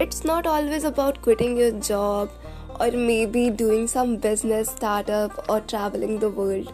it's 0.00 0.24
not 0.24 0.46
always 0.46 0.84
about 0.84 1.20
quitting 1.20 1.58
your 1.58 1.72
job 1.72 2.30
or 2.80 2.90
maybe 2.90 3.50
doing 3.50 3.86
some 3.86 4.16
business 4.16 4.70
startup 4.70 5.44
or 5.50 5.60
traveling 5.60 6.18
the 6.18 6.30
world. 6.30 6.72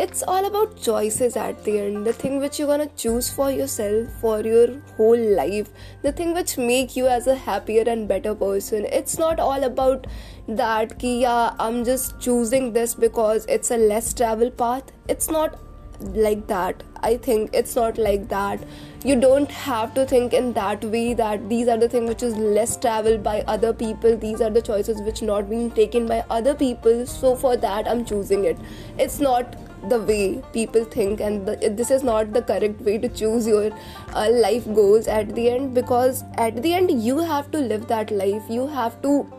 It's 0.00 0.22
all 0.26 0.46
about 0.46 0.80
choices 0.80 1.36
at 1.36 1.62
the 1.62 1.78
end. 1.78 2.06
The 2.06 2.12
thing 2.14 2.40
which 2.40 2.58
you're 2.58 2.66
gonna 2.66 2.88
choose 2.96 3.30
for 3.30 3.50
yourself 3.50 4.08
for 4.20 4.40
your 4.40 4.80
whole 4.96 5.36
life. 5.36 5.68
The 6.02 6.10
thing 6.10 6.32
which 6.32 6.56
make 6.56 6.96
you 6.96 7.06
as 7.06 7.26
a 7.26 7.34
happier 7.34 7.84
and 7.86 8.08
better 8.08 8.34
person. 8.34 8.86
It's 8.86 9.18
not 9.18 9.38
all 9.38 9.62
about 9.62 10.06
that 10.48 10.98
ki 10.98 11.20
yeah 11.20 11.54
i'm 11.58 11.84
just 11.84 12.20
choosing 12.20 12.74
this 12.74 12.94
because 12.94 13.46
it's 13.46 13.70
a 13.70 13.76
less 13.76 14.12
travel 14.14 14.50
path. 14.50 14.90
It's 15.08 15.30
not 15.30 15.58
like 16.00 16.46
that. 16.48 16.82
I 17.02 17.16
think 17.16 17.50
it's 17.52 17.76
not 17.76 17.98
like 17.98 18.28
that. 18.28 18.62
You 19.04 19.16
don't 19.20 19.50
have 19.50 19.92
to 19.94 20.06
think 20.06 20.32
in 20.32 20.54
that 20.54 20.82
way 20.84 21.12
that 21.14 21.48
these 21.48 21.68
are 21.68 21.76
the 21.76 21.88
things 21.88 22.08
which 22.08 22.22
is 22.22 22.34
less 22.36 22.76
traveled 22.76 23.22
by 23.22 23.42
other 23.42 23.72
people. 23.72 24.16
These 24.16 24.40
are 24.40 24.48
the 24.48 24.62
choices 24.62 25.02
which 25.02 25.20
not 25.20 25.50
being 25.50 25.70
taken 25.70 26.06
by 26.06 26.24
other 26.30 26.54
people. 26.54 27.06
So 27.06 27.36
for 27.36 27.56
that 27.58 27.86
i'm 27.86 28.04
choosing 28.04 28.44
it. 28.44 28.58
It's 28.98 29.20
not 29.20 29.56
the 29.90 30.00
way 30.00 30.42
people 30.54 30.84
think 30.84 31.20
and 31.20 31.46
the, 31.46 31.56
this 31.68 31.90
is 31.90 32.02
not 32.02 32.32
the 32.32 32.40
correct 32.40 32.80
way 32.80 32.96
to 32.96 33.08
choose 33.08 33.46
your 33.46 33.70
uh, 34.14 34.30
life 34.30 34.64
goals 34.72 35.06
at 35.06 35.34
the 35.34 35.50
end 35.50 35.74
because 35.74 36.24
at 36.38 36.62
the 36.62 36.72
end 36.72 36.90
you 37.02 37.18
have 37.18 37.50
to 37.50 37.58
live 37.58 37.86
that 37.88 38.10
life. 38.10 38.42
You 38.48 38.66
have 38.66 39.00
to 39.02 39.30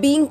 being 0.00 0.28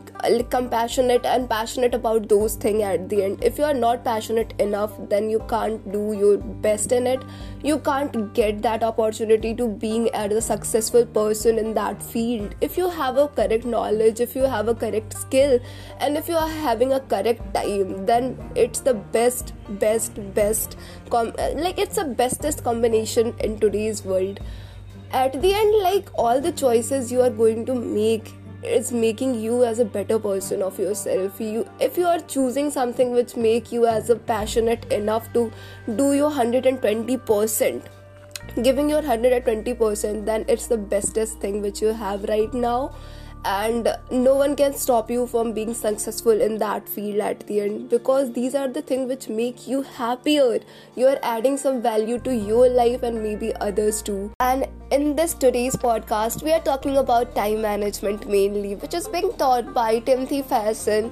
compassionate 0.51 1.25
and 1.25 1.49
passionate 1.49 1.95
about 1.95 2.29
those 2.29 2.55
things 2.55 2.83
at 2.83 3.09
the 3.09 3.23
end. 3.23 3.43
If 3.43 3.57
you 3.57 3.63
are 3.63 3.73
not 3.73 4.03
passionate 4.03 4.53
enough 4.59 4.93
then 5.09 5.31
you 5.31 5.39
can't 5.49 5.91
do 5.91 6.13
your 6.13 6.37
best 6.37 6.91
in 6.91 7.07
it. 7.07 7.23
You 7.63 7.79
can't 7.79 8.33
get 8.35 8.61
that 8.61 8.83
opportunity 8.83 9.55
to 9.55 9.67
being 9.67 10.09
as 10.13 10.31
a 10.31 10.41
successful 10.41 11.07
person 11.07 11.57
in 11.57 11.73
that 11.73 12.03
field. 12.03 12.53
If 12.61 12.77
you 12.77 12.87
have 12.87 13.17
a 13.17 13.27
correct 13.29 13.65
knowledge 13.65 14.19
if 14.19 14.35
you 14.35 14.43
have 14.43 14.67
a 14.67 14.75
correct 14.75 15.17
skill 15.17 15.59
and 15.99 16.17
if 16.17 16.27
you 16.27 16.35
are 16.35 16.49
having 16.49 16.93
a 16.93 16.99
correct 16.99 17.53
time 17.55 18.05
then 18.05 18.37
it's 18.53 18.81
the 18.81 18.93
best 18.93 19.53
best 19.79 20.13
best 20.35 20.77
com- 21.09 21.33
like 21.55 21.79
it's 21.79 21.95
the 21.95 22.05
bestest 22.05 22.63
combination 22.63 23.33
in 23.39 23.59
today's 23.59 24.05
world. 24.05 24.39
At 25.11 25.41
the 25.41 25.53
end 25.55 25.81
like 25.81 26.09
all 26.13 26.39
the 26.39 26.51
choices 26.51 27.11
you 27.11 27.21
are 27.21 27.31
going 27.31 27.65
to 27.65 27.73
make 27.73 28.33
it's 28.63 28.91
making 28.91 29.35
you 29.35 29.63
as 29.63 29.79
a 29.79 29.85
better 29.85 30.17
person 30.19 30.61
of 30.61 30.79
yourself. 30.79 31.39
You 31.39 31.67
if 31.79 31.97
you 31.97 32.05
are 32.05 32.19
choosing 32.19 32.71
something 32.71 33.11
which 33.11 33.35
make 33.35 33.71
you 33.71 33.85
as 33.85 34.09
a 34.09 34.15
passionate 34.15 34.91
enough 34.91 35.31
to 35.33 35.51
do 35.95 36.13
your 36.13 36.31
120% 36.31 37.81
giving 38.63 38.89
your 38.89 39.01
120% 39.01 40.25
then 40.25 40.45
it's 40.47 40.67
the 40.67 40.77
bestest 40.77 41.39
thing 41.39 41.61
which 41.61 41.81
you 41.81 41.93
have 41.93 42.23
right 42.23 42.53
now 42.53 42.95
and 43.47 43.87
no 44.11 44.35
one 44.35 44.55
can 44.55 44.73
stop 44.73 45.09
you 45.09 45.25
from 45.25 45.53
being 45.53 45.73
successful 45.73 46.41
in 46.47 46.57
that 46.57 46.89
field 46.89 47.21
at 47.21 47.45
the 47.47 47.61
end. 47.61 47.89
Because 47.89 48.33
these 48.33 48.55
are 48.55 48.67
the 48.67 48.81
things 48.81 49.07
which 49.07 49.29
make 49.29 49.67
you 49.67 49.83
happier. 49.83 50.59
You 50.95 51.07
are 51.07 51.19
adding 51.23 51.57
some 51.57 51.81
value 51.81 52.19
to 52.19 52.35
your 52.35 52.67
life 52.67 53.03
and 53.03 53.23
maybe 53.23 53.55
others 53.55 54.01
too. 54.01 54.31
And 54.39 54.67
in 54.91 55.15
this 55.15 55.33
today's 55.33 55.75
podcast 55.75 56.43
we 56.43 56.51
are 56.53 56.61
talking 56.61 56.97
about 56.97 57.35
time 57.35 57.61
management 57.61 58.27
mainly 58.27 58.75
which 58.75 58.93
is 58.93 59.07
being 59.09 59.33
taught 59.33 59.73
by 59.73 59.99
timothy 59.99 60.41
ferguson 60.41 61.11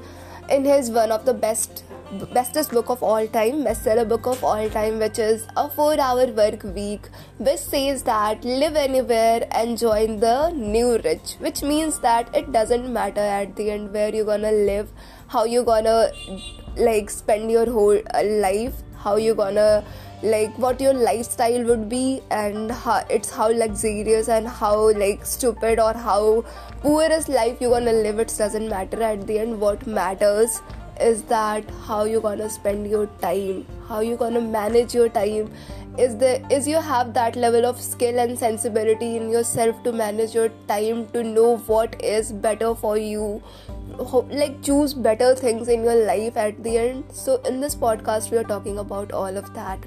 in 0.49 0.63
his 0.63 0.91
one 0.91 1.11
of 1.11 1.25
the 1.25 1.33
best 1.33 1.83
bestest 2.33 2.71
book 2.71 2.89
of 2.89 3.01
all 3.01 3.27
time, 3.27 3.63
bestseller 3.63 4.07
book 4.07 4.25
of 4.25 4.43
all 4.43 4.69
time, 4.69 4.99
which 4.99 5.19
is 5.19 5.47
a 5.57 5.69
four 5.69 5.99
hour 5.99 6.27
work 6.27 6.63
week, 6.63 7.09
which 7.37 7.59
says 7.59 8.03
that 8.03 8.43
live 8.43 8.75
anywhere 8.75 9.47
and 9.51 9.77
join 9.77 10.19
the 10.19 10.49
new 10.51 10.97
rich, 11.03 11.35
which 11.39 11.61
means 11.63 11.99
that 11.99 12.33
it 12.35 12.51
doesn't 12.51 12.91
matter 12.91 13.21
at 13.21 13.55
the 13.55 13.71
end 13.71 13.91
where 13.93 14.13
you're 14.13 14.25
gonna 14.25 14.51
live, 14.51 14.89
how 15.27 15.43
you're 15.45 15.65
gonna 15.65 16.09
like 16.77 17.09
spend 17.09 17.51
your 17.51 17.69
whole 17.69 17.99
uh, 18.13 18.23
life, 18.23 18.73
how 18.97 19.15
you're 19.15 19.35
gonna 19.35 19.83
like 20.23 20.57
what 20.57 20.79
your 20.79 20.93
lifestyle 20.93 21.63
would 21.65 21.89
be 21.89 22.21
and 22.31 22.71
how 22.71 23.03
it's 23.09 23.29
how 23.29 23.51
luxurious 23.51 24.27
and 24.29 24.47
how 24.47 24.91
like 24.93 25.25
stupid 25.25 25.79
or 25.79 25.93
how 25.93 26.43
poorest 26.79 27.29
life 27.29 27.57
you're 27.59 27.69
gonna 27.69 27.91
live 27.91 28.17
it 28.17 28.33
doesn't 28.37 28.69
matter 28.69 29.03
at 29.03 29.27
the 29.27 29.37
end 29.37 29.59
what 29.59 29.85
matters 29.85 30.61
is 30.99 31.23
that 31.23 31.69
how 31.87 32.03
you're 32.05 32.21
gonna 32.21 32.49
spend 32.49 32.87
your 32.89 33.07
time 33.21 33.65
how 33.87 33.99
you're 33.99 34.17
gonna 34.17 34.41
manage 34.41 34.93
your 34.93 35.09
time. 35.09 35.51
Is 35.97 36.17
the 36.17 36.31
is 36.53 36.67
you 36.67 36.81
have 36.81 37.13
that 37.13 37.35
level 37.35 37.65
of 37.65 37.79
skill 37.79 38.19
and 38.19 38.37
sensibility 38.37 39.15
in 39.17 39.29
yourself 39.29 39.81
to 39.83 39.93
manage 39.93 40.33
your 40.35 40.49
time 40.67 41.07
to 41.13 41.23
know 41.23 41.57
what 41.73 42.01
is 42.03 42.31
better 42.31 42.75
for 42.75 42.97
you. 42.97 43.41
Like 44.29 44.61
choose 44.61 44.93
better 44.93 45.35
things 45.35 45.69
in 45.69 45.83
your 45.83 45.95
life 46.05 46.35
at 46.35 46.61
the 46.63 46.77
end. 46.77 47.05
So 47.11 47.37
in 47.51 47.61
this 47.61 47.75
podcast 47.75 48.31
we 48.31 48.37
are 48.37 48.43
talking 48.43 48.79
about 48.79 49.13
all 49.13 49.37
of 49.37 49.53
that. 49.53 49.79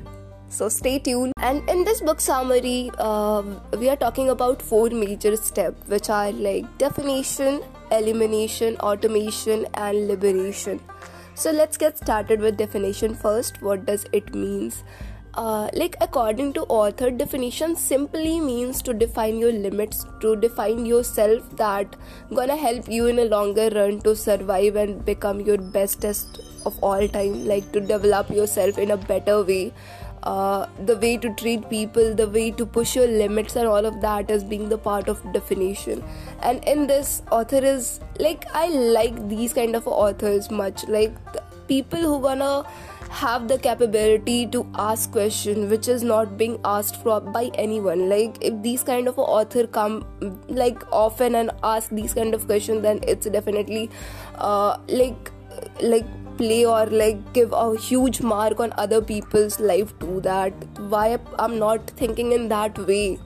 So 0.49 0.71
stay 0.71 0.99
tuned. 0.99 1.35
And 1.37 1.69
in 1.69 1.85
this 1.85 2.01
book 2.01 2.23
summary 2.23 2.91
uh, 2.99 3.43
we 3.79 3.91
are 3.91 3.97
talking 3.97 4.31
about 4.31 4.63
four 4.63 4.89
major 4.89 5.37
steps 5.37 5.87
which 5.89 6.09
are 6.09 6.33
like 6.33 6.79
definition 6.79 7.61
elimination 7.91 8.77
automation 8.77 9.67
and 9.75 10.09
liberation 10.09 10.79
so 11.39 11.53
let's 11.53 11.77
get 11.77 11.97
started 11.97 12.41
with 12.41 12.57
definition 12.57 13.15
first. 13.15 13.63
What 13.63 13.87
does 13.87 14.07
it 14.13 14.35
means? 14.35 14.83
Uh, 15.35 15.69
like 15.73 15.95
according 16.01 16.53
to 16.55 16.63
author 16.63 17.13
definition 17.13 17.77
simply 17.77 18.41
means 18.41 18.83
to 18.83 18.93
define 18.93 19.39
your 19.39 19.53
limits 19.53 20.05
to 20.21 20.35
define 20.35 20.85
yourself 20.85 21.49
that 21.57 21.95
gonna 22.35 22.57
help 22.57 22.89
you 22.89 23.07
in 23.07 23.21
a 23.21 23.27
longer 23.27 23.69
run 23.73 24.01
to 24.01 24.17
survive 24.17 24.75
and 24.75 25.05
become 25.05 25.41
your 25.41 25.59
bestest 25.59 26.41
of 26.67 26.83
all 26.83 27.07
time 27.07 27.47
like 27.47 27.71
to 27.71 27.81
develop 27.81 28.29
yourself 28.31 28.79
in 28.79 28.91
a 28.91 28.97
better 28.97 29.45
way 29.45 29.73
uh, 30.23 30.67
the 30.85 30.97
way 30.97 31.17
to 31.17 31.35
treat 31.35 31.69
people, 31.71 32.15
the 32.15 32.29
way 32.29 32.51
to 32.53 32.67
push 32.67 32.97
your 32.97 33.07
limits, 33.07 33.57
and 33.57 33.67
all 33.67 33.85
of 33.85 34.01
that 34.01 34.31
as 34.31 34.45
being 34.45 34.69
the 34.69 34.79
part 34.79 35.09
of 35.09 35.23
definition. 35.33 36.03
And 36.43 36.65
in 36.65 36.87
this, 36.87 37.23
author 37.31 37.65
is 37.65 38.01
like 38.19 38.45
I 38.55 38.69
like 38.69 39.29
these 39.29 39.53
kind 39.53 39.77
of 39.77 39.87
authors 39.87 40.51
much. 40.51 40.87
Like 40.89 41.13
people 41.69 42.01
who 42.01 42.21
gonna 42.21 42.65
have 43.11 43.49
the 43.49 43.59
capability 43.59 44.47
to 44.47 44.67
ask 44.75 45.11
question 45.13 45.69
which 45.71 45.89
is 45.89 46.03
not 46.03 46.37
being 46.37 46.59
asked 46.65 47.03
for 47.03 47.21
by 47.21 47.51
anyone 47.55 48.09
like 48.09 48.37
if 48.43 48.63
these 48.63 48.83
kind 48.83 49.09
of 49.09 49.19
author 49.19 49.67
come 49.67 50.05
like 50.49 50.83
often 50.93 51.35
and 51.35 51.51
ask 51.63 51.89
these 51.91 52.13
kind 52.13 52.35
of 52.35 52.47
questions 52.47 52.83
then 52.83 53.01
it's 53.09 53.27
definitely 53.27 53.89
uh, 54.37 54.77
like 54.89 55.33
like 55.81 56.05
play 56.39 56.65
or 56.65 56.87
like 56.87 57.33
give 57.33 57.53
a 57.53 57.77
huge 57.77 58.21
mark 58.33 58.61
on 58.61 58.73
other 58.85 59.01
people's 59.03 59.59
life 59.61 59.93
to 60.01 60.21
that? 60.27 60.53
Why 60.95 61.19
i'm 61.39 61.59
not 61.59 61.91
thinking 62.03 62.33
in 62.33 62.49
that 62.49 62.79
way? 62.91 63.19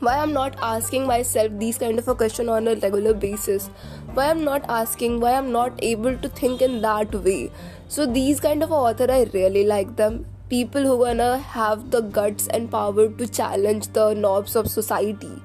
Why 0.00 0.18
i'm 0.18 0.32
not 0.32 0.56
asking 0.68 1.06
myself 1.06 1.58
these 1.64 1.78
kind 1.78 1.98
of 1.98 2.08
a 2.08 2.14
question 2.14 2.48
on 2.48 2.68
a 2.68 2.76
regular 2.76 3.14
basis? 3.14 3.68
Why 4.14 4.28
i'm 4.30 4.44
not 4.44 4.70
asking 4.80 5.18
why 5.20 5.32
i'm 5.40 5.50
not 5.52 5.82
able 5.82 6.16
to 6.18 6.28
think 6.28 6.62
in 6.62 6.80
that 6.82 7.18
way? 7.26 7.50
So 7.88 8.06
these 8.06 8.40
kind 8.40 8.62
of 8.62 8.72
author 8.72 9.10
i 9.10 9.24
really 9.34 9.66
like 9.66 9.96
them. 9.96 10.24
People 10.48 10.82
who 10.82 10.96
gonna 11.04 11.38
have 11.38 11.90
the 11.90 12.00
guts 12.00 12.46
and 12.48 12.70
power 12.70 13.08
to 13.08 13.26
challenge 13.26 13.92
the 14.00 14.14
norms 14.14 14.56
of 14.56 14.68
society 14.70 15.42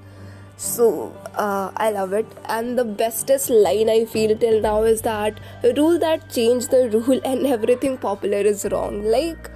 so 0.61 1.11
uh, 1.35 1.71
I 1.75 1.89
love 1.91 2.13
it. 2.13 2.27
And 2.45 2.77
the 2.77 2.85
bestest 2.85 3.49
line 3.49 3.89
I 3.89 4.05
feel 4.05 4.37
till 4.37 4.61
now 4.61 4.83
is 4.83 5.01
that 5.01 5.39
rule 5.63 5.97
that 5.99 6.29
change 6.29 6.67
the 6.67 6.89
rule 6.89 7.19
and 7.25 7.47
everything 7.47 7.97
popular 7.97 8.37
is 8.37 8.65
wrong. 8.71 9.03
Like, 9.03 9.49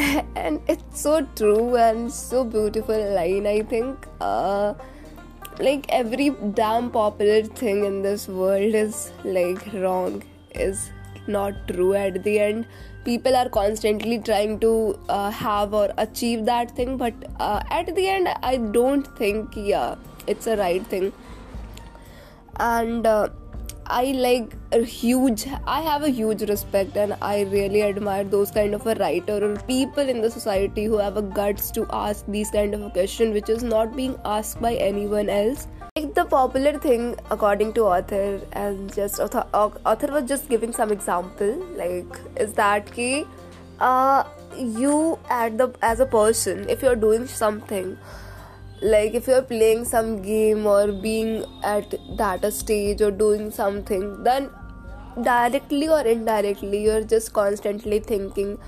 and 0.00 0.60
it's 0.66 1.00
so 1.00 1.22
true 1.36 1.76
and 1.76 2.12
so 2.12 2.44
beautiful 2.44 3.14
line. 3.14 3.46
I 3.46 3.62
think, 3.62 4.06
uh, 4.20 4.74
like 5.60 5.86
every 5.90 6.30
damn 6.54 6.90
popular 6.90 7.42
thing 7.42 7.84
in 7.84 8.02
this 8.02 8.26
world 8.26 8.74
is 8.74 9.12
like 9.24 9.72
wrong, 9.74 10.22
is 10.54 10.90
not 11.28 11.68
true 11.68 11.94
at 11.94 12.24
the 12.24 12.38
end. 12.40 12.66
People 13.04 13.36
are 13.36 13.48
constantly 13.48 14.18
trying 14.18 14.58
to 14.60 14.98
uh, 15.08 15.30
have 15.30 15.72
or 15.72 15.90
achieve 15.98 16.44
that 16.46 16.74
thing, 16.74 16.96
but 16.96 17.14
uh, 17.38 17.62
at 17.70 17.94
the 17.94 18.06
end, 18.08 18.28
I 18.42 18.56
don't 18.56 19.06
think 19.16 19.52
yeah 19.54 19.94
it's 20.28 20.46
a 20.46 20.56
right 20.56 20.86
thing 20.86 21.12
and 22.60 23.06
uh, 23.06 23.28
I 23.90 24.12
like 24.12 24.54
a 24.72 24.82
huge 24.84 25.46
I 25.66 25.80
have 25.80 26.02
a 26.02 26.10
huge 26.10 26.42
respect 26.42 26.96
and 26.96 27.16
I 27.22 27.42
really 27.44 27.82
admire 27.82 28.24
those 28.24 28.50
kind 28.50 28.74
of 28.74 28.86
a 28.86 28.94
writer 28.96 29.42
or 29.42 29.56
people 29.62 30.06
in 30.06 30.20
the 30.20 30.30
society 30.30 30.84
who 30.84 30.98
have 30.98 31.16
a 31.16 31.22
guts 31.22 31.70
to 31.72 31.86
ask 31.90 32.26
these 32.26 32.50
kind 32.50 32.74
of 32.74 32.82
a 32.82 32.90
question 32.90 33.32
which 33.32 33.48
is 33.48 33.62
not 33.62 33.96
being 33.96 34.18
asked 34.26 34.60
by 34.60 34.74
anyone 34.74 35.30
else. 35.30 35.66
Like 35.96 36.14
the 36.14 36.26
popular 36.26 36.78
thing 36.78 37.16
according 37.30 37.72
to 37.74 37.84
author 37.84 38.40
and 38.52 38.92
just 38.94 39.20
author, 39.20 39.46
author 39.54 40.12
was 40.12 40.24
just 40.28 40.50
giving 40.50 40.72
some 40.72 40.92
example 40.92 41.56
like 41.74 42.20
is 42.36 42.52
that 42.52 42.92
ki 42.92 43.24
uh, 43.80 44.24
you 44.54 45.18
at 45.30 45.56
the 45.56 45.72
as 45.80 46.00
a 46.00 46.06
person 46.06 46.68
if 46.68 46.82
you're 46.82 46.96
doing 46.96 47.26
something 47.26 47.96
like 48.80 49.14
if 49.14 49.26
you're 49.26 49.42
playing 49.42 49.84
some 49.84 50.22
game 50.22 50.66
or 50.66 50.92
being 50.92 51.44
at 51.64 51.94
that 52.16 52.52
stage 52.52 53.00
or 53.00 53.10
doing 53.10 53.50
something 53.50 54.22
then 54.22 54.50
directly 55.22 55.88
or 55.88 56.00
indirectly 56.00 56.82
you're 56.84 57.02
just 57.02 57.32
constantly 57.32 57.98
thinking 57.98 58.58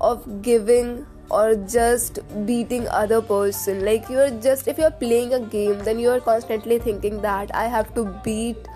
of 0.00 0.42
giving 0.42 1.06
or 1.30 1.54
just 1.54 2.18
beating 2.44 2.88
other 2.88 3.22
person. 3.22 3.84
Like 3.84 4.08
you're 4.08 4.30
just 4.30 4.66
if 4.66 4.78
you're 4.78 4.90
playing 4.90 5.34
a 5.34 5.40
game 5.40 5.78
then 5.78 5.98
you're 5.98 6.20
constantly 6.20 6.78
thinking 6.78 7.20
that 7.22 7.54
i 7.54 7.66
have 7.66 7.94
to 7.94 8.04
beat 8.24 8.68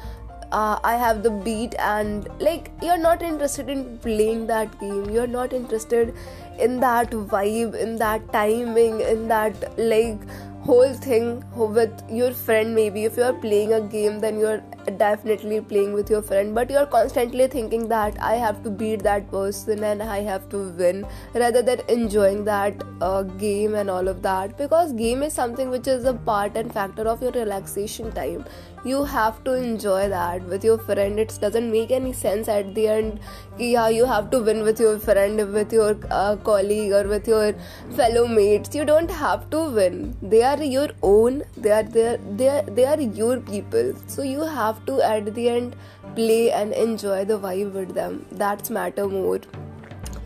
uh, 0.52 0.79
i 0.85 0.94
have 0.94 1.23
the 1.23 1.31
beat 1.31 1.75
and 1.79 2.29
like 2.38 2.70
you're 2.81 2.99
not 2.99 3.23
interested 3.23 3.69
in 3.69 3.99
playing 3.99 4.47
that 4.47 4.79
game. 4.79 5.11
You're 5.11 5.26
not 5.26 5.52
interested 5.52 6.14
in 6.58 6.79
that 6.81 7.11
vibe 7.11 7.75
in 7.75 7.97
that 7.97 8.32
timing 8.32 9.00
in 9.00 9.26
that 9.29 9.79
like 9.79 10.20
whole 10.66 10.94
thing 10.94 11.44
with 11.55 12.02
your 12.11 12.32
friend 12.32 12.75
maybe 12.75 13.05
if 13.05 13.16
you 13.19 13.22
are 13.22 13.34
playing 13.34 13.72
a 13.75 13.81
game 13.81 14.20
then 14.20 14.38
you're 14.38 14.62
definitely 14.98 15.60
playing 15.60 15.92
with 15.92 16.10
your 16.10 16.22
friend 16.22 16.54
but 16.54 16.70
you're 16.70 16.86
constantly 16.86 17.46
thinking 17.46 17.88
that 17.88 18.16
i 18.20 18.34
have 18.34 18.62
to 18.62 18.70
beat 18.70 19.02
that 19.02 19.31
person 19.31 19.84
and 19.84 20.02
i 20.02 20.19
have 20.20 20.48
to 20.48 20.69
win 20.78 21.06
rather 21.34 21.62
than 21.62 21.81
enjoying 21.88 22.44
that 22.44 22.82
uh, 23.00 23.22
game 23.22 23.75
and 23.75 23.90
all 23.90 24.08
of 24.08 24.22
that. 24.22 24.56
Because 24.58 24.92
game 24.92 25.22
is 25.22 25.32
something 25.32 25.70
which 25.70 25.86
is 25.86 26.04
a 26.04 26.14
part 26.14 26.56
and 26.56 26.72
factor 26.72 27.08
of 27.08 27.22
your 27.22 27.32
relaxation 27.32 28.12
time. 28.12 28.44
You 28.84 29.04
have 29.04 29.42
to 29.44 29.54
enjoy 29.54 30.08
that 30.10 30.44
with 30.44 30.62
your 30.62 30.76
friend. 30.76 31.19
It 31.19 31.38
doesn't 31.40 31.70
make 31.70 31.90
any 31.90 32.12
sense 32.12 32.48
at 32.48 32.75
the 32.75 32.88
end. 32.88 33.20
Yeah 33.58 33.88
you 33.88 34.04
have 34.04 34.30
to 34.30 34.40
win 34.40 34.62
with 34.62 34.78
your 34.78 34.98
friend 34.98 35.52
with 35.52 35.72
your 35.72 35.96
uh, 36.10 36.37
colleague 36.37 36.92
or 36.92 37.04
with 37.04 37.26
your 37.26 37.54
fellow 37.96 38.26
mates. 38.26 38.75
You 38.75 38.84
don't 38.84 39.10
have 39.10 39.48
to 39.50 39.70
win. 39.70 40.14
They 40.20 40.42
are 40.42 40.62
your 40.62 40.88
own. 41.02 41.44
They 41.56 41.70
are 41.70 41.82
they 41.82 42.19
they 42.37 42.48
are, 42.48 42.62
they 42.62 42.84
are 42.84 43.00
your 43.00 43.40
people. 43.40 43.94
So 44.06 44.22
you 44.22 44.42
have 44.42 44.74
to 44.87 45.00
at 45.03 45.35
the 45.35 45.49
end 45.49 45.76
play 46.15 46.50
and 46.53 46.73
enjoy 46.73 47.25
the 47.25 47.38
vibe 47.38 47.73
with 47.73 47.94
them. 47.94 48.25
That's 48.32 48.71
matter 48.71 49.09
more. 49.09 49.41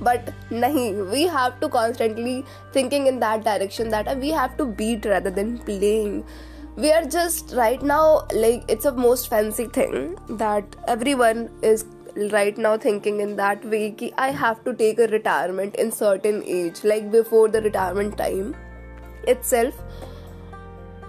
But 0.01 0.33
nahi 0.51 1.11
we 1.11 1.27
have 1.27 1.59
to 1.61 1.69
constantly 1.69 2.45
thinking 2.73 3.07
in 3.07 3.21
that 3.21 3.45
direction 3.45 3.89
that 3.91 4.17
we 4.19 4.31
have 4.31 4.57
to 4.59 4.67
beat 4.67 5.05
rather 5.05 5.31
than 5.31 5.59
playing. 5.59 6.25
We 6.77 6.93
are 6.93 7.05
just 7.05 7.53
right 7.53 7.83
now 7.83 8.27
like 8.33 8.65
it's 8.69 8.85
a 8.85 8.93
most 8.93 9.29
fancy 9.29 9.67
thing 9.67 10.17
that 10.45 10.77
everyone 10.87 11.51
is 11.63 11.85
right 12.33 12.57
now 12.59 12.77
thinking 12.77 13.21
in 13.21 13.35
that 13.37 13.65
way 13.65 13.91
ki 13.91 14.13
i 14.19 14.31
have 14.31 14.63
to 14.65 14.75
take 14.75 14.99
a 14.99 15.07
retirement 15.09 15.77
in 15.77 15.93
certain 15.99 16.43
age 16.45 16.83
like 16.93 17.11
before 17.13 17.49
the 17.49 17.61
retirement 17.67 18.17
time 18.19 18.55
itself 19.35 19.75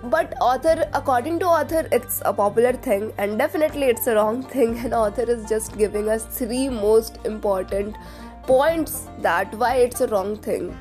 but 0.04 0.34
author 0.40 0.90
according 0.94 1.40
to 1.40 1.46
author 1.46 1.88
it's 1.92 2.22
a 2.26 2.34
popular 2.34 2.74
thing 2.74 3.12
and 3.18 3.38
definitely 3.38 3.88
it's 3.88 4.08
a 4.08 4.16
wrong 4.16 4.44
thing. 4.54 4.78
And 4.80 4.94
author 4.94 5.24
is 5.24 5.48
just 5.50 5.78
giving 5.78 6.10
us 6.10 6.26
three 6.26 6.70
most 6.70 7.20
important 7.26 7.98
points 8.44 9.08
that 9.20 9.54
why 9.56 9.76
it's 9.78 10.02
a 10.02 10.08
wrong 10.08 10.38
thing. 10.38 10.78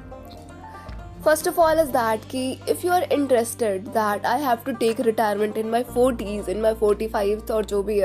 First 1.23 1.49
of 1.49 1.59
all 1.59 1.79
is 1.79 1.91
that 1.91 2.21
if 2.33 2.85
you 2.85 2.91
are 2.93 3.05
interested 3.11 3.93
that 3.93 4.25
i 4.25 4.39
have 4.39 4.65
to 4.65 4.73
take 4.75 4.99
retirement 4.99 5.57
in 5.57 5.69
my 5.69 5.83
40s 5.83 6.47
in 6.47 6.63
my 6.63 6.73
45th 6.75 7.51
or 7.51 7.63
jo 7.65 7.83
bhi 7.83 7.97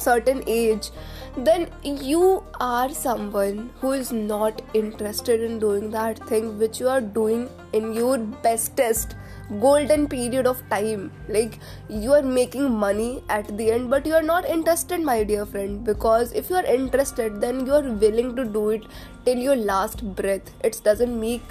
certain 0.00 0.42
age 0.46 0.90
then 1.36 1.68
you 1.82 2.42
are 2.60 2.88
someone 2.88 3.70
who 3.80 3.92
is 3.92 4.10
not 4.10 4.62
interested 4.72 5.42
in 5.42 5.58
doing 5.58 5.90
that 5.90 6.18
thing 6.28 6.58
which 6.58 6.80
you 6.80 6.88
are 6.88 7.00
doing 7.00 7.48
in 7.74 7.92
your 7.92 8.16
bestest 8.18 9.14
golden 9.60 10.08
period 10.08 10.46
of 10.46 10.62
time. 10.70 11.12
Like 11.28 11.58
you 11.88 12.12
are 12.14 12.22
making 12.22 12.72
money 12.72 13.22
at 13.28 13.56
the 13.58 13.70
end 13.70 13.90
but 13.90 14.06
you 14.06 14.14
are 14.14 14.22
not 14.22 14.46
interested 14.46 15.00
my 15.00 15.24
dear 15.24 15.44
friend 15.44 15.84
because 15.84 16.32
if 16.32 16.48
you 16.48 16.56
are 16.56 16.64
interested 16.64 17.40
then 17.40 17.66
you 17.66 17.74
are 17.74 17.82
willing 17.82 18.34
to 18.36 18.44
do 18.44 18.70
it 18.70 18.84
till 19.24 19.36
your 19.36 19.56
last 19.56 20.02
breath. 20.14 20.50
It 20.64 20.80
doesn't 20.82 21.20
make 21.20 21.42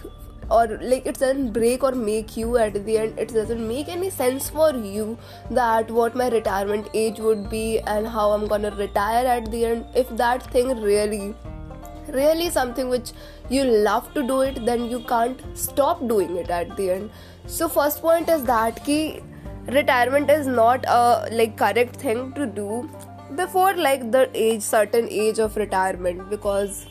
or 0.49 0.67
like 0.81 1.05
it 1.05 1.19
doesn't 1.19 1.51
break 1.51 1.83
or 1.83 1.91
make 1.91 2.37
you 2.37 2.57
at 2.57 2.85
the 2.85 2.97
end. 2.97 3.19
It 3.19 3.33
doesn't 3.33 3.67
make 3.67 3.87
any 3.87 4.09
sense 4.09 4.49
for 4.49 4.71
you 4.75 5.17
that 5.51 5.89
what 5.89 6.15
my 6.15 6.29
retirement 6.29 6.89
age 6.93 7.19
would 7.19 7.49
be 7.49 7.79
and 7.81 8.07
how 8.07 8.31
i'm 8.31 8.47
gonna 8.47 8.71
retire 8.71 9.25
at 9.25 9.51
the 9.51 9.65
end. 9.65 9.85
If 9.95 10.09
that 10.17 10.51
thing 10.51 10.81
really 10.81 11.35
really 12.09 12.49
something 12.49 12.89
which 12.89 13.11
you 13.49 13.63
love 13.63 14.13
to 14.13 14.21
do 14.23 14.41
it 14.41 14.63
then 14.65 14.89
you 14.89 14.99
can't 14.99 15.41
stop 15.57 16.07
doing 16.07 16.37
it 16.37 16.49
at 16.49 16.75
the 16.77 16.91
end. 16.91 17.09
So 17.47 17.67
first 17.67 18.01
point 18.01 18.29
is 18.29 18.43
that 18.43 18.83
key 18.83 19.21
retirement 19.67 20.29
is 20.29 20.45
not 20.45 20.85
a 20.87 21.27
like 21.31 21.57
correct 21.57 21.95
thing 21.95 22.31
to 22.33 22.45
do 22.45 22.89
before 23.35 23.73
like 23.73 24.11
the 24.11 24.29
age 24.33 24.61
certain 24.61 25.07
age 25.09 25.39
of 25.39 25.55
retirement 25.57 26.29
because 26.29 26.85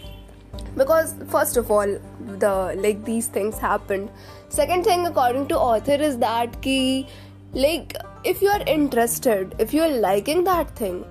because 0.77 1.15
first 1.29 1.57
of 1.57 1.71
all 1.71 1.99
the 2.45 2.75
like 2.77 3.05
these 3.05 3.29
things 3.29 3.59
happened. 3.59 4.11
Second 4.49 4.85
thing 4.85 5.07
according 5.07 5.49
to 5.49 5.59
author 5.59 5.95
is 5.95 6.19
that 6.19 6.61
ki 6.63 7.09
like 7.53 7.97
if 8.25 8.41
you 8.43 8.49
are 8.49 8.63
interested 8.67 9.55
if 9.59 9.73
you 9.73 9.83
are 9.83 9.97
liking 10.05 10.43
that 10.45 10.75
thing 10.77 11.05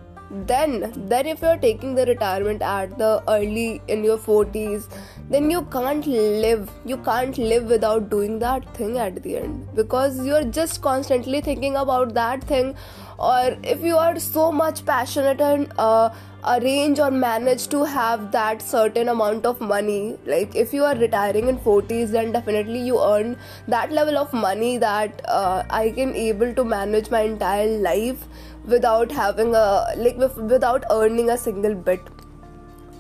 then 0.48 0.92
then 1.08 1.28
if 1.28 1.42
you're 1.42 1.58
taking 1.58 1.94
the 1.96 2.06
retirement 2.06 2.62
at 2.62 2.98
the 2.98 3.24
early 3.28 3.82
in 3.88 4.04
your 4.04 4.18
40s 4.18 4.90
then 5.30 5.50
you 5.52 5.62
can't 5.66 6.08
live 6.08 6.72
you 6.86 6.98
can't 6.98 7.38
live 7.38 7.66
without 7.66 8.10
doing 8.10 8.40
that 8.40 8.76
thing 8.76 8.98
at 8.98 9.22
the 9.24 9.38
end. 9.38 9.68
Because 9.76 10.26
you're 10.26 10.44
just 10.44 10.82
constantly 10.82 11.42
thinking 11.42 11.76
about 11.76 12.14
that 12.16 12.44
thing 12.44 12.76
or 13.20 13.56
if 13.64 13.82
you 13.82 13.96
are 13.96 14.20
so 14.20 14.52
much 14.52 14.86
passionate 14.86 15.40
and 15.40 15.72
uh, 15.78 16.10
arrange 16.46 17.00
or 17.00 17.12
manage 17.12 17.68
to 17.68 17.84
have 17.84 18.32
that 18.32 18.62
certain 18.62 19.10
amount 19.10 19.46
of 19.46 19.62
money. 19.62 20.18
Like 20.26 20.56
if 20.56 20.74
you 20.74 20.84
are 20.84 20.96
retiring 20.96 21.48
in 21.48 21.58
40s 21.58 22.12
then 22.12 22.32
definitely 22.32 22.80
you 22.80 23.02
earn 23.02 23.38
that 23.68 23.92
level 23.92 24.18
of 24.18 24.34
money 24.34 24.78
that 24.78 25.22
uh, 25.28 25.64
i 25.70 25.90
can 25.92 26.16
able 26.16 26.54
to 26.54 26.64
manage 26.64 27.10
my 27.10 27.22
entire 27.22 27.78
life 27.90 28.26
without 28.66 29.12
having 29.12 29.56
a 29.56 29.68
like 29.98 30.18
without 30.54 30.86
earning 30.92 31.30
a 31.30 31.38
single 31.38 31.76
bit 31.76 32.13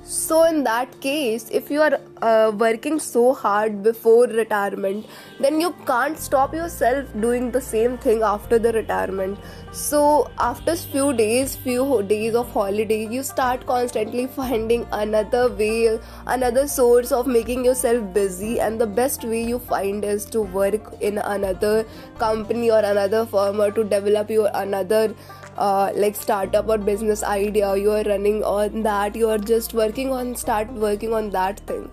so 0.04 0.44
in 0.44 0.64
that 0.66 1.00
case 1.00 1.50
if 1.50 1.72
you 1.72 1.82
are 1.82 1.98
uh, 2.22 2.52
working 2.52 3.00
so 3.00 3.34
hard 3.34 3.82
before 3.84 4.28
retirement 4.28 5.06
then 5.40 5.62
you 5.62 5.74
can't 5.88 6.20
stop 6.20 6.54
yourself 6.54 7.08
doing 7.22 7.52
the 7.52 7.62
same 7.62 7.98
thing 7.98 8.22
after 8.22 8.60
the 8.60 8.72
retirement. 8.74 9.40
So 9.72 10.30
after 10.38 10.76
few 10.76 11.14
days 11.14 11.56
few 11.56 12.04
days 12.04 12.36
of 12.36 12.52
holiday 12.52 13.08
you 13.08 13.24
start 13.24 13.66
constantly 13.66 14.28
finding 14.36 14.86
another 14.92 15.50
way 15.50 16.00
another 16.28 16.68
source 16.68 17.12
of 17.12 17.26
making 17.26 17.66
yourself 17.66 18.14
busy 18.14 18.60
and 18.60 18.80
the 18.80 18.88
best 18.88 19.24
way 19.24 19.44
you 19.44 19.60
find 19.60 20.04
is 20.04 20.26
to 20.26 20.42
work 20.42 20.94
in 21.02 21.18
another 21.18 21.86
company 22.20 22.70
or 22.70 22.80
another 22.80 23.26
firm 23.26 23.60
or 23.62 23.72
to 23.72 23.84
develop 23.84 24.30
your 24.30 24.50
another 24.54 25.16
uh, 25.58 25.92
like 25.96 26.16
startup 26.16 26.68
or 26.68 26.78
business 26.78 27.24
idea 27.24 27.76
you 27.76 27.92
are 27.92 28.04
running 28.04 28.44
on 28.44 28.84
that 28.84 29.16
you 29.16 29.30
are 29.30 29.38
just 29.38 29.74
working 29.74 30.12
on 30.12 30.36
start 30.36 30.72
working 30.74 31.14
on 31.14 31.30
that 31.32 31.60
thing. 31.62 31.90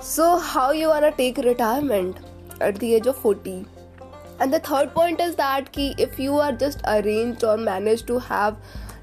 So 0.00 0.38
how 0.38 0.72
you 0.72 0.88
wanna 0.88 1.12
take 1.12 1.38
retirement 1.38 2.18
at 2.60 2.76
the 2.76 2.94
age 2.94 3.06
of 3.06 3.16
40 3.16 3.66
and 4.38 4.52
the 4.52 4.60
third 4.60 4.92
point 4.94 5.20
is 5.20 5.34
that 5.36 5.72
key 5.72 5.94
if 5.98 6.18
you 6.18 6.36
are 6.36 6.52
just 6.52 6.80
arranged 6.86 7.44
or 7.44 7.56
managed 7.56 8.06
to 8.06 8.18
have 8.18 8.56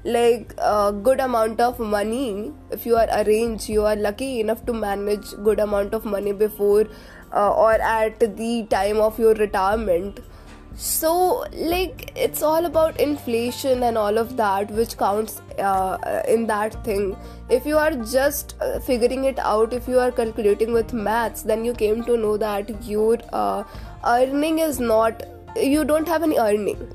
like 0.04 0.52
a 0.58 0.92
good 0.92 1.18
amount 1.18 1.60
of 1.60 1.78
money 1.78 2.52
if 2.70 2.84
you 2.86 2.94
are 2.96 3.08
arranged 3.20 3.68
you 3.68 3.84
are 3.84 3.96
lucky 3.96 4.40
enough 4.40 4.64
to 4.66 4.72
manage 4.72 5.30
good 5.42 5.58
amount 5.58 5.94
of 5.94 6.04
money 6.04 6.32
before 6.32 6.86
uh, 7.32 7.50
or 7.52 7.72
at 7.72 8.20
the 8.20 8.66
time 8.70 8.98
of 8.98 9.18
your 9.18 9.34
retirement 9.34 10.20
so 10.76 11.44
like 11.52 12.12
it's 12.16 12.42
all 12.42 12.66
about 12.66 12.98
inflation 13.00 13.84
and 13.84 13.96
all 13.96 14.18
of 14.18 14.36
that 14.36 14.70
which 14.72 14.96
counts 14.96 15.40
uh, 15.58 16.22
in 16.28 16.46
that 16.46 16.84
thing. 16.84 17.16
If 17.48 17.64
you 17.64 17.76
are 17.78 17.92
just 17.92 18.56
uh, 18.60 18.80
figuring 18.80 19.24
it 19.24 19.38
out 19.38 19.72
if 19.72 19.86
you 19.86 20.00
are 20.00 20.10
calculating 20.10 20.72
with 20.72 20.92
maths 20.92 21.42
then 21.42 21.64
you 21.64 21.74
came 21.74 22.02
to 22.04 22.16
know 22.16 22.36
that 22.36 22.84
your 22.84 23.18
uh, 23.32 23.62
earning 24.04 24.58
is 24.58 24.80
not 24.80 25.22
you 25.56 25.84
don't 25.84 26.08
have 26.08 26.22
any 26.22 26.38
earning 26.38 26.92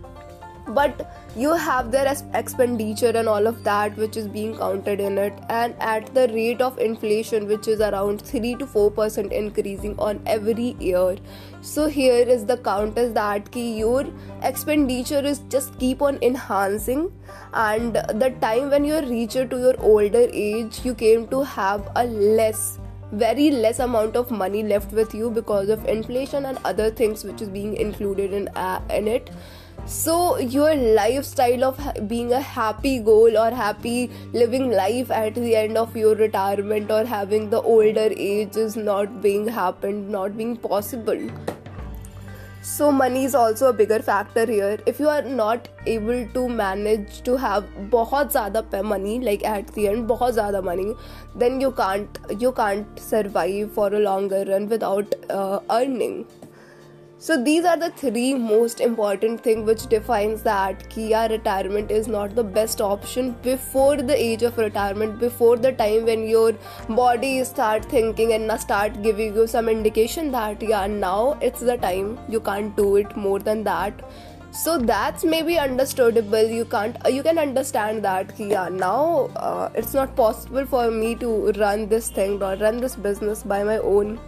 but 0.69 1.11
you 1.35 1.53
have 1.53 1.91
their 1.91 2.13
expenditure 2.33 3.11
and 3.15 3.27
all 3.27 3.47
of 3.47 3.63
that 3.63 3.95
which 3.97 4.17
is 4.17 4.27
being 4.27 4.57
counted 4.57 4.99
in 4.99 5.17
it. 5.17 5.33
And 5.49 5.75
at 5.79 6.13
the 6.13 6.27
rate 6.29 6.61
of 6.61 6.77
inflation 6.79 7.47
which 7.47 7.67
is 7.67 7.81
around 7.81 8.21
3 8.21 8.55
to 8.55 8.65
4% 8.65 9.31
increasing 9.31 9.97
on 9.99 10.21
every 10.25 10.75
year. 10.79 11.17
So 11.61 11.87
here 11.87 12.27
is 12.35 12.45
the 12.45 12.57
count 12.57 12.97
is 12.97 13.13
that 13.13 13.51
ki 13.51 13.77
your 13.79 14.05
expenditure 14.43 15.25
is 15.25 15.39
just 15.49 15.77
keep 15.79 16.01
on 16.01 16.19
enhancing. 16.21 17.11
And 17.53 17.95
the 17.95 18.35
time 18.41 18.69
when 18.69 18.85
you 18.85 19.01
reach 19.01 19.33
to 19.33 19.57
your 19.57 19.75
older 19.79 20.27
age 20.31 20.81
you 20.83 20.93
came 20.93 21.27
to 21.27 21.43
have 21.43 21.89
a 21.95 22.05
less 22.05 22.79
very 23.11 23.49
less 23.49 23.79
amount 23.79 24.15
of 24.15 24.29
money 24.29 24.61
left 24.61 24.91
with 24.91 25.13
you 25.15 25.31
because 25.31 25.69
of 25.69 25.83
inflation 25.85 26.45
and 26.45 26.59
other 26.63 26.91
things 26.91 27.23
which 27.23 27.41
is 27.41 27.49
being 27.49 27.75
included 27.75 28.33
in 28.33 28.47
uh, 28.49 28.79
in 28.91 29.07
it 29.07 29.31
so 29.86 30.38
your 30.38 30.74
lifestyle 30.74 31.62
of 31.64 32.08
being 32.08 32.32
a 32.32 32.40
happy 32.40 32.98
goal 32.98 33.36
or 33.36 33.50
happy 33.50 34.10
living 34.32 34.70
life 34.70 35.10
at 35.10 35.34
the 35.34 35.54
end 35.54 35.76
of 35.76 35.94
your 35.94 36.14
retirement 36.14 36.90
or 36.90 37.04
having 37.04 37.50
the 37.50 37.60
older 37.60 38.08
age 38.16 38.56
is 38.56 38.76
not 38.76 39.20
being 39.20 39.46
happened 39.46 40.08
not 40.08 40.38
being 40.38 40.56
possible 40.56 41.28
so 42.62 42.90
money 42.90 43.24
is 43.24 43.34
also 43.34 43.68
a 43.68 43.72
bigger 43.74 43.98
factor 43.98 44.46
here 44.46 44.78
if 44.86 44.98
you 44.98 45.06
are 45.06 45.20
not 45.20 45.68
able 45.86 46.26
to 46.32 46.48
manage 46.48 47.20
to 47.20 47.36
have 47.36 47.64
बहुत 47.90 48.32
ज़्यादा 48.32 48.82
money 48.82 49.18
like 49.20 49.44
at 49.44 49.66
the 49.74 49.86
end 49.88 50.08
बहुत 50.08 50.32
ज़्यादा 50.34 50.62
money 50.64 50.94
then 51.36 51.60
you 51.60 51.70
can't 51.72 52.18
you 52.40 52.52
can't 52.52 52.98
survive 52.98 53.70
for 53.72 53.92
a 53.92 54.00
longer 54.00 54.46
run 54.48 54.66
without 54.66 55.14
uh, 55.28 55.60
earning 55.68 56.24
so 57.21 57.35
these 57.43 57.65
are 57.65 57.75
the 57.75 57.89
three 57.97 58.33
most 58.33 58.79
important 58.79 59.41
things 59.43 59.65
which 59.67 59.85
defines 59.87 60.41
that 60.41 60.89
kia 60.89 61.27
retirement 61.29 61.91
is 61.91 62.07
not 62.07 62.33
the 62.33 62.43
best 62.57 62.79
option 62.79 63.31
before 63.47 63.97
the 63.97 64.15
age 64.27 64.41
of 64.41 64.57
retirement 64.57 65.19
before 65.19 65.57
the 65.57 65.73
time 65.73 66.05
when 66.05 66.25
your 66.29 66.53
body 66.87 67.43
start 67.43 67.83
thinking 67.83 68.31
and 68.31 68.49
start 68.61 69.01
giving 69.03 69.35
you 69.35 69.45
some 69.47 69.67
indication 69.67 70.31
that 70.31 70.63
yeah 70.63 70.87
now 70.87 71.37
it's 71.41 71.59
the 71.59 71.75
time. 71.75 72.17
You 72.29 72.39
can't 72.39 72.75
do 72.77 72.95
it 72.95 73.17
more 73.17 73.39
than 73.39 73.65
that. 73.65 74.01
So 74.51 74.77
that's 74.77 75.25
maybe 75.25 75.59
understandable. 75.59 76.47
You 76.47 76.63
can't 76.63 76.95
you 77.09 77.21
can 77.21 77.37
understand 77.37 78.01
that 78.05 78.33
yeah 78.39 78.69
now 78.69 79.29
uh, 79.35 79.69
it's 79.75 79.93
not 79.93 80.15
possible 80.15 80.65
for 80.65 80.89
me 80.89 81.15
to 81.15 81.51
run 81.63 81.89
this 81.89 82.09
thing 82.09 82.41
or 82.41 82.55
run 82.55 82.77
this 82.77 82.95
business 82.95 83.43
by 83.43 83.63
my 83.65 83.79
own 83.79 84.19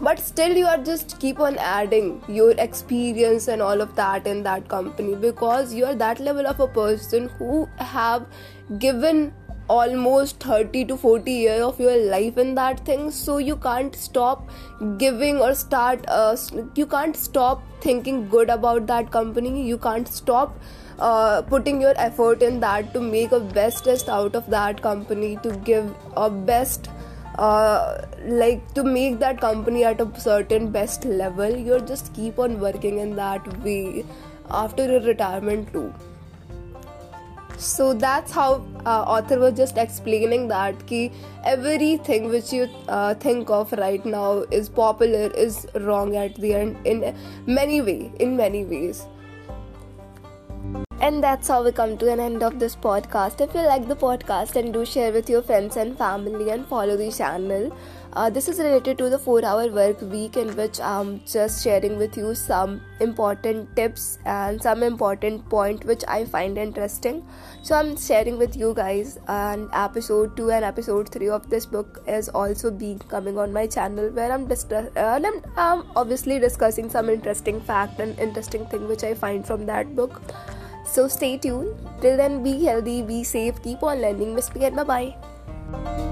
but 0.00 0.18
still 0.18 0.56
you 0.56 0.66
are 0.66 0.78
just 0.78 1.18
keep 1.20 1.40
on 1.40 1.56
adding 1.58 2.22
your 2.28 2.52
experience 2.52 3.48
and 3.48 3.60
all 3.60 3.80
of 3.80 3.94
that 3.96 4.26
in 4.26 4.42
that 4.42 4.68
company 4.68 5.14
because 5.14 5.74
you 5.74 5.84
are 5.84 5.94
that 5.94 6.20
level 6.20 6.46
of 6.46 6.60
a 6.60 6.66
person 6.66 7.28
who 7.38 7.68
have 7.76 8.26
given 8.78 9.32
almost 9.68 10.40
30 10.42 10.84
to 10.86 10.96
40 10.96 11.32
years 11.32 11.62
of 11.62 11.78
your 11.78 11.96
life 11.96 12.38
in 12.38 12.54
that 12.56 12.84
thing. 12.84 13.10
So 13.10 13.38
you 13.38 13.56
can't 13.56 13.94
stop 13.94 14.50
giving 14.98 15.38
or 15.38 15.54
start 15.54 16.04
uh, 16.08 16.36
you 16.74 16.86
can't 16.86 17.16
stop 17.16 17.62
thinking 17.80 18.28
good 18.28 18.50
about 18.50 18.86
that 18.88 19.10
company. 19.10 19.66
You 19.66 19.78
can't 19.78 20.08
stop 20.08 20.58
uh, 20.98 21.42
putting 21.42 21.80
your 21.80 21.94
effort 21.96 22.42
in 22.42 22.60
that 22.60 22.92
to 22.94 23.00
make 23.00 23.32
a 23.32 23.40
bestest 23.40 24.08
out 24.08 24.34
of 24.34 24.50
that 24.50 24.82
company 24.82 25.36
to 25.42 25.52
give 25.70 25.94
a 26.16 26.30
best 26.30 26.90
uh, 27.40 28.06
like 28.42 28.74
to 28.74 28.84
make 28.84 29.18
that 29.18 29.40
company 29.40 29.84
at 29.84 30.00
a 30.00 30.08
certain 30.20 30.70
best 30.70 31.04
level 31.04 31.56
you 31.68 31.80
just 31.80 32.12
keep 32.14 32.38
on 32.38 32.60
working 32.60 32.98
in 32.98 33.16
that 33.16 33.46
way 33.64 34.04
after 34.50 34.86
your 34.92 35.00
retirement 35.00 35.72
too. 35.72 35.92
So 37.56 37.92
that's 37.92 38.32
how 38.32 38.66
uh, 38.86 39.02
author 39.14 39.38
was 39.38 39.54
just 39.54 39.76
explaining 39.76 40.48
that 40.48 40.86
ki 40.86 41.12
everything 41.44 42.28
which 42.30 42.52
you 42.54 42.68
uh, 42.88 43.14
think 43.14 43.50
of 43.50 43.72
right 43.72 44.04
now 44.04 44.44
is 44.60 44.68
popular 44.68 45.30
is 45.46 45.66
wrong 45.88 46.16
at 46.16 46.34
the 46.36 46.54
end 46.54 46.86
in 46.86 47.14
many 47.46 47.82
way 47.82 48.12
in 48.18 48.36
many 48.36 48.64
ways 48.64 49.02
and 51.00 51.24
that's 51.24 51.48
how 51.48 51.62
we 51.64 51.72
come 51.72 51.96
to 51.96 52.12
an 52.12 52.20
end 52.20 52.42
of 52.42 52.58
this 52.58 52.76
podcast. 52.76 53.40
If 53.40 53.54
you 53.54 53.62
like 53.62 53.88
the 53.88 53.96
podcast, 53.96 54.52
then 54.52 54.70
do 54.70 54.84
share 54.84 55.12
with 55.12 55.30
your 55.30 55.40
friends 55.40 55.76
and 55.76 55.96
family 55.96 56.50
and 56.50 56.66
follow 56.66 56.96
the 56.96 57.10
channel. 57.10 57.74
Uh, 58.12 58.28
this 58.28 58.48
is 58.48 58.58
related 58.58 58.98
to 58.98 59.08
the 59.08 59.18
4 59.18 59.44
hour 59.44 59.68
work 59.68 60.02
week, 60.02 60.36
in 60.36 60.54
which 60.56 60.80
I'm 60.80 61.20
just 61.24 61.62
sharing 61.64 61.96
with 61.96 62.16
you 62.18 62.34
some 62.34 62.82
important 62.98 63.74
tips 63.76 64.18
and 64.26 64.60
some 64.60 64.82
important 64.82 65.48
point 65.48 65.84
which 65.84 66.04
I 66.06 66.24
find 66.24 66.58
interesting. 66.58 67.24
So, 67.62 67.76
I'm 67.76 67.96
sharing 67.96 68.36
with 68.36 68.56
you 68.56 68.74
guys, 68.74 69.18
and 69.28 69.70
episode 69.72 70.36
2 70.36 70.50
and 70.50 70.64
episode 70.64 71.08
3 71.08 71.28
of 71.28 71.48
this 71.48 71.64
book 71.64 72.02
is 72.06 72.28
also 72.28 72.70
being 72.70 72.98
coming 72.98 73.38
on 73.38 73.52
my 73.52 73.66
channel 73.66 74.10
where 74.10 74.32
I'm, 74.32 74.46
dis- 74.46 74.66
uh, 74.70 74.90
I'm, 74.96 75.42
I'm 75.56 75.84
obviously 75.96 76.40
discussing 76.40 76.90
some 76.90 77.08
interesting 77.08 77.60
fact 77.60 78.00
and 78.00 78.18
interesting 78.18 78.66
thing 78.66 78.88
which 78.88 79.04
I 79.04 79.14
find 79.14 79.46
from 79.46 79.66
that 79.66 79.94
book. 79.94 80.20
So 80.90 81.06
stay 81.06 81.38
tuned. 81.38 81.70
Till 82.02 82.16
then, 82.16 82.42
be 82.42 82.64
healthy, 82.64 83.02
be 83.02 83.22
safe, 83.22 83.62
keep 83.62 83.82
on 83.82 84.02
learning. 84.02 84.34
Miss 84.34 84.50
Pigan, 84.50 84.74
bye 84.74 84.82
bye. 84.82 86.09